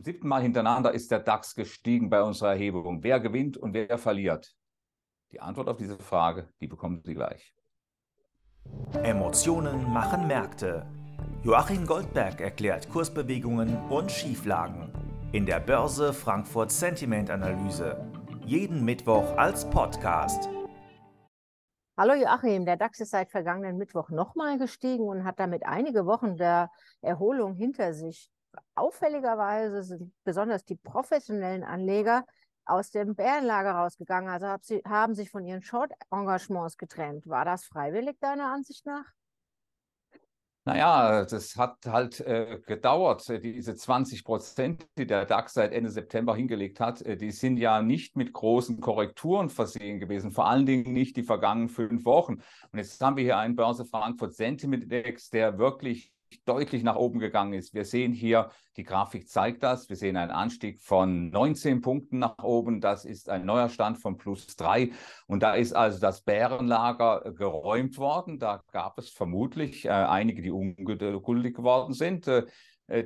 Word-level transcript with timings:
Zum 0.00 0.06
siebten 0.06 0.28
Mal 0.28 0.40
hintereinander 0.40 0.92
ist 0.92 1.10
der 1.10 1.18
DAX 1.18 1.54
gestiegen 1.54 2.08
bei 2.08 2.22
unserer 2.22 2.52
Erhebung. 2.52 3.02
Wer 3.02 3.20
gewinnt 3.20 3.58
und 3.58 3.74
wer 3.74 3.98
verliert? 3.98 4.56
Die 5.30 5.40
Antwort 5.40 5.68
auf 5.68 5.76
diese 5.76 5.98
Frage, 5.98 6.48
die 6.62 6.68
bekommen 6.68 7.02
Sie 7.04 7.12
gleich. 7.12 7.54
Emotionen 9.02 9.92
machen 9.92 10.26
Märkte. 10.26 10.86
Joachim 11.42 11.86
Goldberg 11.86 12.40
erklärt 12.40 12.88
Kursbewegungen 12.88 13.76
und 13.90 14.10
Schieflagen 14.10 14.90
in 15.32 15.44
der 15.44 15.60
Börse 15.60 16.14
Frankfurt 16.14 16.72
Sentiment 16.72 17.28
Analyse. 17.28 18.02
Jeden 18.46 18.82
Mittwoch 18.82 19.36
als 19.36 19.68
Podcast. 19.68 20.48
Hallo 21.98 22.14
Joachim, 22.14 22.64
der 22.64 22.78
DAX 22.78 23.00
ist 23.00 23.10
seit 23.10 23.30
vergangenen 23.30 23.76
Mittwoch 23.76 24.08
nochmal 24.08 24.56
gestiegen 24.56 25.06
und 25.06 25.24
hat 25.24 25.38
damit 25.38 25.66
einige 25.66 26.06
Wochen 26.06 26.38
der 26.38 26.70
Erholung 27.02 27.54
hinter 27.54 27.92
sich 27.92 28.30
auffälligerweise 28.74 29.82
sind 29.82 30.12
besonders 30.24 30.64
die 30.64 30.76
professionellen 30.76 31.64
Anleger 31.64 32.24
aus 32.64 32.90
dem 32.90 33.14
Bärenlager 33.14 33.72
rausgegangen, 33.72 34.30
also 34.30 34.46
hab 34.46 34.64
sie, 34.64 34.82
haben 34.86 35.14
sich 35.14 35.30
von 35.30 35.44
ihren 35.44 35.62
Short-Engagements 35.62 36.76
getrennt. 36.76 37.28
War 37.28 37.44
das 37.44 37.64
freiwillig 37.64 38.18
deiner 38.20 38.52
Ansicht 38.52 38.86
nach? 38.86 39.04
Naja, 40.66 41.24
das 41.24 41.56
hat 41.56 41.78
halt 41.86 42.20
äh, 42.20 42.60
gedauert. 42.66 43.26
Diese 43.42 43.74
20 43.74 44.24
Prozent, 44.24 44.86
die 44.98 45.06
der 45.06 45.24
DAX 45.24 45.54
seit 45.54 45.72
Ende 45.72 45.90
September 45.90 46.36
hingelegt 46.36 46.80
hat, 46.80 47.00
äh, 47.00 47.16
die 47.16 47.30
sind 47.30 47.56
ja 47.56 47.80
nicht 47.80 48.14
mit 48.14 48.34
großen 48.34 48.78
Korrekturen 48.78 49.48
versehen 49.48 49.98
gewesen, 49.98 50.30
vor 50.32 50.46
allen 50.46 50.66
Dingen 50.66 50.92
nicht 50.92 51.16
die 51.16 51.22
vergangenen 51.22 51.70
fünf 51.70 52.04
Wochen. 52.04 52.34
Und 52.70 52.78
jetzt 52.78 53.00
haben 53.00 53.16
wir 53.16 53.24
hier 53.24 53.38
einen 53.38 53.56
Börse 53.56 53.86
Frankfurt 53.86 54.34
Sentiment 54.34 54.84
Index, 54.84 55.30
der 55.30 55.58
wirklich 55.58 56.12
deutlich 56.44 56.82
nach 56.82 56.96
oben 56.96 57.18
gegangen 57.18 57.54
ist. 57.54 57.74
Wir 57.74 57.84
sehen 57.84 58.12
hier, 58.12 58.50
die 58.76 58.84
Grafik 58.84 59.28
zeigt 59.28 59.62
das, 59.62 59.88
wir 59.88 59.96
sehen 59.96 60.16
einen 60.16 60.30
Anstieg 60.30 60.80
von 60.80 61.30
19 61.30 61.80
Punkten 61.80 62.18
nach 62.18 62.38
oben. 62.42 62.80
Das 62.80 63.04
ist 63.04 63.28
ein 63.28 63.44
neuer 63.44 63.68
Stand 63.68 63.98
von 63.98 64.16
plus 64.16 64.56
drei. 64.56 64.90
Und 65.26 65.42
da 65.42 65.54
ist 65.54 65.72
also 65.72 66.00
das 66.00 66.22
Bärenlager 66.22 67.32
geräumt 67.36 67.98
worden. 67.98 68.38
Da 68.38 68.62
gab 68.72 68.98
es 68.98 69.10
vermutlich 69.10 69.84
äh, 69.84 69.90
einige, 69.90 70.42
die 70.42 70.50
ungeduldig 70.50 71.54
geworden 71.54 71.92
sind. 71.94 72.26
Äh, 72.26 72.38
äh, 72.38 72.46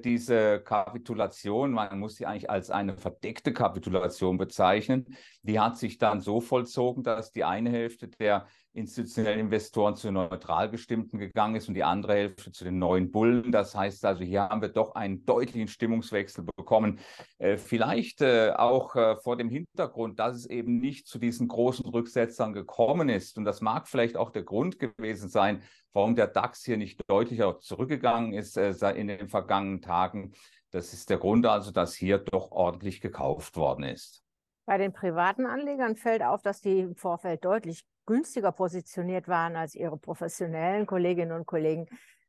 diese 0.02 0.60
Kapitulation, 0.60 1.72
man 1.72 1.98
muss 1.98 2.16
sie 2.16 2.26
eigentlich 2.26 2.50
als 2.50 2.70
eine 2.70 2.96
verdeckte 2.96 3.52
Kapitulation 3.52 4.38
bezeichnen, 4.38 5.16
die 5.42 5.60
hat 5.60 5.76
sich 5.76 5.98
dann 5.98 6.20
so 6.20 6.40
vollzogen, 6.40 7.02
dass 7.02 7.32
die 7.32 7.44
eine 7.44 7.70
Hälfte 7.70 8.08
der 8.08 8.46
institutionellen 8.74 9.38
Investoren 9.38 9.94
zu 9.94 10.10
neutral 10.10 10.68
gestimmten 10.68 11.18
gegangen 11.18 11.54
ist 11.54 11.68
und 11.68 11.74
die 11.74 11.84
andere 11.84 12.14
Hälfte 12.14 12.50
zu 12.50 12.64
den 12.64 12.78
neuen 12.78 13.12
Bullen. 13.12 13.52
Das 13.52 13.74
heißt 13.74 14.04
also, 14.04 14.24
hier 14.24 14.48
haben 14.48 14.62
wir 14.62 14.68
doch 14.68 14.96
einen 14.96 15.24
deutlichen 15.24 15.68
Stimmungswechsel 15.68 16.44
bekommen. 16.56 16.98
Äh, 17.38 17.56
vielleicht 17.56 18.20
äh, 18.20 18.52
auch 18.56 18.96
äh, 18.96 19.16
vor 19.16 19.36
dem 19.36 19.48
Hintergrund, 19.48 20.18
dass 20.18 20.36
es 20.36 20.46
eben 20.46 20.80
nicht 20.80 21.06
zu 21.06 21.18
diesen 21.20 21.46
großen 21.46 21.86
Rücksetzern 21.86 22.52
gekommen 22.52 23.08
ist. 23.08 23.38
Und 23.38 23.44
das 23.44 23.60
mag 23.60 23.86
vielleicht 23.86 24.16
auch 24.16 24.30
der 24.30 24.42
Grund 24.42 24.80
gewesen 24.80 25.28
sein, 25.28 25.62
warum 25.92 26.16
der 26.16 26.26
DAX 26.26 26.64
hier 26.64 26.76
nicht 26.76 27.00
deutlicher 27.06 27.60
zurückgegangen 27.60 28.32
ist 28.32 28.56
äh, 28.56 28.72
in 28.94 29.06
den 29.06 29.28
vergangenen 29.28 29.73
Tagen. 29.80 30.32
Das 30.70 30.92
ist 30.92 31.10
der 31.10 31.18
Grund 31.18 31.46
also, 31.46 31.70
dass 31.70 31.94
hier 31.94 32.18
doch 32.18 32.50
ordentlich 32.50 33.00
gekauft 33.00 33.56
worden 33.56 33.84
ist. 33.84 34.24
Bei 34.66 34.78
den 34.78 34.92
privaten 34.92 35.46
Anlegern 35.46 35.96
fällt 35.96 36.22
auf, 36.22 36.42
dass 36.42 36.60
die 36.60 36.80
im 36.80 36.96
Vorfeld 36.96 37.44
deutlich 37.44 37.84
günstiger 38.06 38.52
positioniert 38.52 39.28
waren 39.28 39.56
als 39.56 39.74
ihre 39.74 39.98
professionellen 39.98 40.86
Kolleginnen 40.86 41.32
und 41.32 41.46
Kollegen. 41.46 41.86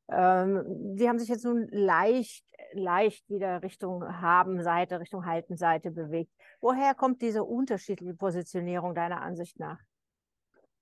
Ähm, 0.10 0.96
sie 0.96 1.10
haben 1.10 1.18
sich 1.18 1.30
jetzt 1.30 1.46
nun 1.46 1.68
leicht, 1.72 2.46
leicht 2.74 3.28
wieder 3.30 3.64
Richtung 3.64 4.04
Haben-Seite, 4.04 5.00
Richtung 5.00 5.26
Halten-Seite 5.26 5.92
bewegt. 5.92 6.32
Woher 6.62 6.94
kommt 6.94 7.22
diese 7.22 7.44
unterschiedliche 7.44 8.14
Positionierung 8.14 8.94
deiner 8.94 9.22
Ansicht 9.22 9.60
nach? 9.60 9.80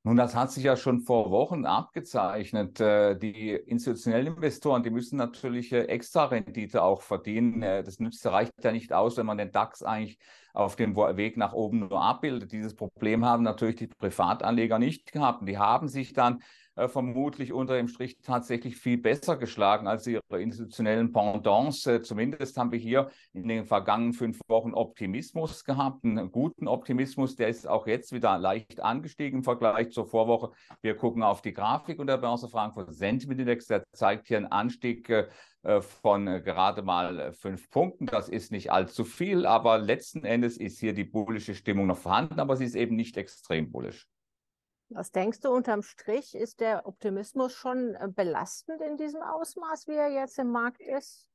Nun, 0.06 0.18
das 0.18 0.36
hat 0.36 0.52
sich 0.52 0.66
ja 0.66 0.76
schon 0.76 1.00
vor 1.00 1.32
Wochen 1.32 1.66
abgezeichnet. 1.66 2.78
Äh, 2.82 3.16
die 3.18 3.52
institutionellen 3.52 4.36
Investoren, 4.36 4.84
die 4.84 4.90
müssen 4.90 5.16
natürlich 5.16 5.72
äh, 5.72 5.84
extra 5.86 6.26
Rendite 6.26 6.84
auch 6.84 7.02
verdienen. 7.02 7.64
Äh, 7.64 7.84
das 7.84 8.00
nützt, 8.00 8.26
reicht 8.26 8.52
ja 8.62 8.74
nicht 8.74 8.92
aus, 8.92 9.16
wenn 9.16 9.26
man 9.26 9.38
den 9.38 9.52
DAX 9.54 9.82
eigentlich 9.82 10.20
auf 10.54 10.76
dem 10.76 10.98
Weg 10.98 11.38
nach 11.38 11.54
oben 11.54 11.80
nur 11.80 12.02
abbildet. 12.02 12.52
Dieses 12.52 12.76
Problem 12.76 13.24
haben 13.24 13.44
natürlich 13.44 13.78
die 13.78 13.88
Privatanleger 13.88 14.78
nicht 14.78 15.14
gehabt. 15.14 15.40
Und 15.40 15.48
die 15.48 15.58
haben 15.58 15.88
sich 15.88 16.12
dann 16.12 16.44
äh, 16.76 16.88
vermutlich 16.88 17.54
unter 17.54 17.76
dem 17.76 17.88
Strich 17.88 18.18
tatsächlich 18.22 18.78
viel 18.78 18.98
besser 18.98 19.38
geschlagen 19.38 19.88
als 19.88 20.08
ihre 20.08 20.42
institutionellen 20.42 21.12
Pendants. 21.12 21.86
Äh, 21.86 22.02
zumindest 22.02 22.58
haben 22.58 22.72
wir 22.72 22.80
hier 22.80 23.12
in 23.34 23.48
den 23.48 23.66
vergangenen 23.66 24.14
fünf 24.14 24.40
Wochen 24.48 24.74
Optimismus 24.74 25.66
gehabt, 25.66 26.04
einen 26.04 26.32
guten 26.32 26.68
Optimismus. 26.68 27.36
Der 27.36 27.50
ist 27.50 27.68
auch 27.68 27.86
jetzt 27.86 28.12
wieder 28.12 28.40
leicht 28.40 28.82
angestiegen 28.82 29.40
im 29.40 29.44
Vergleich 29.44 29.92
zur 29.92 30.08
Vorwoche. 30.08 30.52
Wir 30.82 30.96
gucken 30.96 31.22
auf 31.22 31.44
die 31.44 31.54
Grafik 31.54 32.00
und 32.00 32.08
der 32.08 32.18
Börse 32.18 32.50
Frankfurt 32.50 32.92
Sentiment 32.94 33.40
Index, 33.40 33.68
der 33.68 33.84
zeigt 33.94 34.28
hier 34.28 34.38
einen 34.38 34.48
Anstieg 34.48 35.08
äh, 35.10 35.82
von 36.02 36.26
gerade 36.26 36.82
mal 36.82 37.34
fünf 37.34 37.70
Punkten. 37.70 38.08
Das 38.08 38.30
ist 38.30 38.52
nicht 38.52 38.72
allzu 38.72 39.04
viel, 39.04 39.46
aber 39.46 39.78
letzten 39.78 40.26
Endes 40.26 40.58
ist 40.58 40.80
hier 40.80 40.94
die 40.94 41.04
bullische 41.04 41.54
Stimmung 41.54 41.86
noch 41.86 42.00
vorhanden, 42.00 42.40
aber 42.40 42.58
sie 42.58 42.66
ist 42.66 42.76
eben 42.76 42.96
nicht 42.96 43.16
extrem 43.16 43.72
bullisch. 43.72 44.08
Was 44.96 45.12
denkst 45.12 45.40
du 45.40 45.50
unterm 45.50 45.82
Strich? 45.82 46.36
Ist 46.36 46.60
der 46.60 46.86
Optimismus 46.86 47.54
schon 47.54 47.96
äh, 47.96 48.08
belastend 48.08 48.80
in 48.82 48.96
diesem 48.96 49.22
Ausmaß, 49.22 49.88
wie 49.88 49.96
er 49.96 50.10
jetzt 50.10 50.38
im 50.38 50.52
Markt 50.52 50.82
ist? 50.82 51.28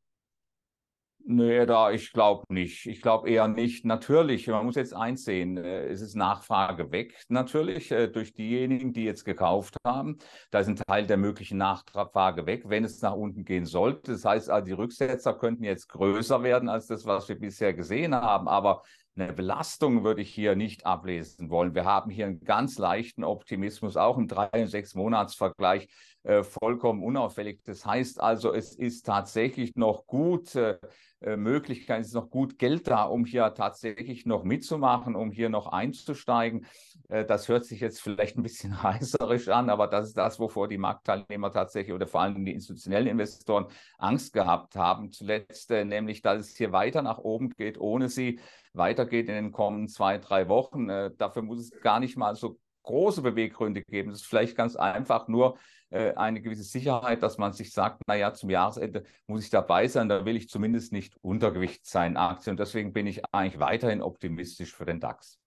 Nee, 1.24 1.66
da, 1.66 1.91
ich 1.91 2.12
glaube 2.12 2.44
nicht. 2.48 2.86
Ich 2.86 3.02
glaube 3.02 3.28
eher 3.28 3.48
nicht. 3.48 3.84
Natürlich, 3.84 4.46
man 4.46 4.64
muss 4.64 4.76
jetzt 4.76 4.94
eins 4.94 5.24
sehen, 5.24 5.56
äh, 5.56 5.86
es 5.86 6.00
ist 6.00 6.14
Nachfrage 6.14 6.92
weg, 6.92 7.20
natürlich, 7.28 7.91
äh, 7.91 8.06
durch 8.06 8.32
diejenigen, 8.32 8.92
die 8.92 9.04
jetzt 9.04 9.24
gekauft 9.24 9.76
haben. 9.84 10.19
Da 10.52 10.60
ist 10.60 10.69
ein 10.69 10.76
Teil 10.76 11.06
der 11.06 11.16
möglichen 11.16 11.58
Nachfrage 11.58 12.46
weg, 12.46 12.62
wenn 12.66 12.84
es 12.84 13.02
nach 13.02 13.14
unten 13.14 13.44
gehen 13.44 13.66
sollte. 13.66 14.12
Das 14.12 14.25
heißt, 14.25 14.50
die 14.66 14.72
Rücksetzer 14.72 15.34
könnten 15.34 15.64
jetzt 15.64 15.88
größer 15.88 16.44
werden 16.44 16.69
als 16.69 16.86
das, 16.86 17.04
was 17.04 17.28
wir 17.28 17.38
bisher 17.38 17.75
gesehen 17.75 18.14
haben. 18.14 18.48
Aber 18.48 18.82
eine 19.19 19.33
Belastung 19.33 20.05
würde 20.05 20.23
ich 20.23 20.33
hier 20.33 20.55
nicht 20.55 20.87
ablesen 20.87 21.51
wollen. 21.51 21.75
Wir 21.75 21.84
haben 21.84 22.11
hier 22.11 22.27
einen 22.27 22.41
ganz 22.41 22.79
leichten 22.79 23.25
Optimismus, 23.25 23.97
auch 23.97 24.17
im 24.17 24.29
drei- 24.29 24.62
und 24.62 24.69
sechs 24.69 24.95
Monatsvergleich 24.95 25.89
äh, 26.23 26.43
vollkommen 26.43 27.03
unauffällig. 27.03 27.61
Das 27.65 27.84
heißt 27.84 28.21
also, 28.21 28.53
es 28.53 28.75
ist 28.75 29.06
tatsächlich 29.06 29.75
noch 29.75 30.06
gut 30.06 30.55
äh, 30.55 30.79
äh, 31.21 31.37
es 31.37 32.06
ist 32.09 32.15
noch 32.15 32.31
gut 32.31 32.59
Geld 32.59 32.89
da, 32.89 33.05
um 33.05 33.25
hier 33.25 33.53
tatsächlich 33.55 34.27
noch 34.27 34.45
mitzumachen, 34.45 35.17
um 35.17 35.31
hier 35.31 35.49
noch 35.49 35.67
einzusteigen. 35.67 36.67
Äh, 37.09 37.25
das 37.25 37.49
hört 37.49 37.65
sich 37.65 37.81
jetzt 37.81 38.01
vielleicht 38.01 38.37
ein 38.37 38.43
bisschen 38.43 38.73
reißerisch 38.75 39.49
an, 39.49 39.71
aber 39.71 39.87
das 39.87 40.09
ist 40.09 40.19
das, 40.19 40.39
wovor 40.39 40.69
die 40.69 40.79
Marktteilnehmer 40.79 41.51
tatsächlich 41.53 41.95
oder 41.95 42.06
vor 42.06 42.21
allem 42.21 42.45
die 42.45 42.53
institutionellen 42.53 43.09
Investoren 43.09 43.67
Angst 43.99 44.33
gehabt 44.33 44.77
haben. 44.77 45.11
Zuletzt 45.11 45.71
äh, 45.71 45.84
nämlich, 45.84 46.23
dass 46.23 46.41
es 46.41 46.56
hier 46.56 46.73
weiter 46.73 47.03
nach 47.03 47.19
oben 47.19 47.50
geht, 47.50 47.79
ohne 47.79 48.09
sie 48.09 48.41
weitergeht 48.73 49.29
in 49.29 49.35
den 49.35 49.53
kommenden 49.53 49.89
zwei, 49.89 50.19
drei 50.19 50.49
Wochen. 50.49 50.89
Äh, 50.89 51.11
dafür 51.17 51.43
muss 51.43 51.59
es 51.59 51.71
gar 51.81 52.00
nicht 52.00 52.17
mal 52.17 52.37
so 52.37 52.59
große 52.88 53.22
Beweggründe 53.22 53.82
geben. 53.82 54.10
Es 54.10 54.22
ist 54.22 54.26
vielleicht 54.26 54.56
ganz 54.56 54.75
einfach 54.76 55.28
nur 55.28 55.59
äh, 55.91 56.15
eine 56.15 56.41
gewisse 56.41 56.65
Sicherheit, 56.65 57.22
dass 57.22 57.38
man 57.38 57.53
sich 57.53 57.72
sagt, 57.72 58.03
naja, 58.06 58.32
zum 58.32 58.50
Jahresende 58.50 59.04
muss 59.26 59.44
ich 59.44 59.50
dabei 59.50 59.87
sein, 59.88 60.09
da 60.09 60.25
will 60.25 60.37
ich 60.37 60.49
zumindest 60.49 60.93
nicht 60.93 61.16
Untergewicht 61.22 61.87
sein 61.87 62.16
Aktien. 62.16 62.54
Und 62.54 62.60
deswegen 62.60 62.93
bin 62.93 63.06
ich 63.06 63.22
eigentlich 63.32 63.60
weiterhin 63.60 64.03
optimistisch 64.03 64.75
für 64.75 64.87
den 64.87 65.00
DAX. 65.00 65.38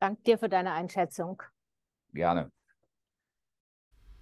Danke 0.00 0.22
dir 0.22 0.38
für 0.38 0.48
deine 0.48 0.72
Einschätzung. 0.72 1.42
Gerne. 2.12 2.50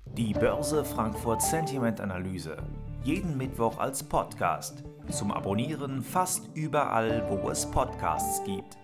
Die 0.06 0.32
Börse 0.32 0.84
Frankfurt 0.84 1.42
Sentiment 1.42 2.00
Analyse. 2.00 2.56
Jeden 3.04 3.36
Mittwoch 3.36 3.78
als 3.78 4.02
Podcast. 4.02 4.84
Zum 5.10 5.30
Abonnieren 5.30 6.02
fast 6.02 6.50
überall, 6.54 7.28
wo 7.28 7.50
es 7.50 7.70
Podcasts 7.70 8.42
gibt. 8.44 8.81